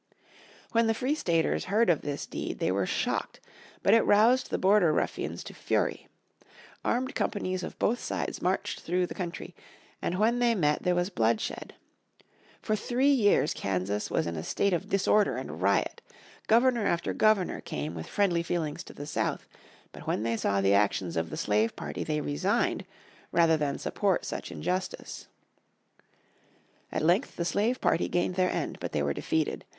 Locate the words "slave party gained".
27.45-28.33